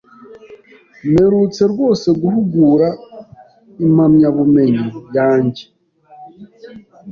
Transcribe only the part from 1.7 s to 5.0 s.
rwose guhugura impamyabumenyi